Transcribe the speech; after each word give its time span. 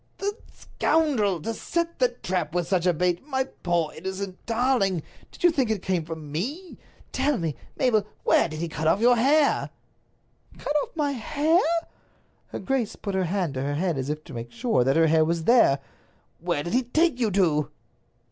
"The 0.17 0.35
scoundrel! 0.51 1.39
To 1.43 1.53
set 1.53 2.01
a 2.01 2.07
trap 2.07 2.55
with 2.55 2.67
such 2.67 2.87
a 2.87 2.91
bait! 2.91 3.23
My 3.27 3.43
poor 3.43 3.93
innocent 3.95 4.43
darling, 4.47 5.03
did 5.31 5.43
you 5.43 5.51
think 5.51 5.69
it 5.69 5.83
came 5.83 6.05
from 6.05 6.31
me? 6.31 6.79
Tell 7.11 7.37
me, 7.37 7.55
Mabel, 7.77 8.07
where 8.23 8.49
did 8.49 8.61
he 8.61 8.67
cut 8.67 8.87
off 8.87 8.99
your 8.99 9.15
hair?" 9.15 9.69
"Cut 10.57 10.73
off 10.81 10.95
my 10.95 11.11
hair?" 11.11 11.61
Her 12.47 12.57
grace 12.57 12.95
put 12.95 13.13
her 13.13 13.25
hand 13.25 13.53
to 13.53 13.61
her 13.61 13.75
head 13.75 13.95
as 13.99 14.09
if 14.09 14.23
to 14.23 14.33
make 14.33 14.51
sure 14.51 14.83
that 14.83 14.97
her 14.97 15.05
hair 15.05 15.23
was 15.23 15.43
there. 15.43 15.77
"Where 16.39 16.63
did 16.63 16.73
he 16.73 16.81
take 16.81 17.19
you 17.19 17.29
to?" 17.33 17.69